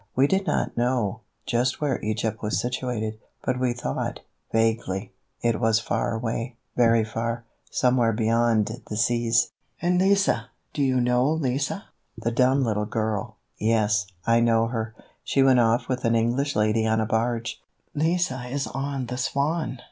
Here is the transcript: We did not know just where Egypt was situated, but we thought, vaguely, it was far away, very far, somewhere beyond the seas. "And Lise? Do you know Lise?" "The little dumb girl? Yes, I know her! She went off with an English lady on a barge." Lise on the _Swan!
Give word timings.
We 0.15 0.25
did 0.25 0.47
not 0.47 0.75
know 0.75 1.21
just 1.45 1.79
where 1.79 2.01
Egypt 2.01 2.41
was 2.41 2.59
situated, 2.59 3.19
but 3.45 3.59
we 3.59 3.73
thought, 3.73 4.21
vaguely, 4.51 5.13
it 5.43 5.59
was 5.59 5.79
far 5.79 6.15
away, 6.15 6.55
very 6.75 7.03
far, 7.05 7.43
somewhere 7.69 8.11
beyond 8.11 8.81
the 8.89 8.97
seas. 8.97 9.51
"And 9.79 10.01
Lise? 10.01 10.27
Do 10.73 10.81
you 10.81 10.99
know 10.99 11.25
Lise?" 11.29 11.67
"The 12.17 12.31
little 12.31 12.85
dumb 12.85 12.89
girl? 12.89 13.35
Yes, 13.59 14.07
I 14.25 14.39
know 14.39 14.69
her! 14.69 14.95
She 15.23 15.43
went 15.43 15.59
off 15.59 15.87
with 15.87 16.03
an 16.03 16.15
English 16.15 16.55
lady 16.55 16.87
on 16.87 16.99
a 16.99 17.05
barge." 17.05 17.61
Lise 17.93 18.31
on 18.73 19.05
the 19.05 19.15
_Swan! 19.17 19.77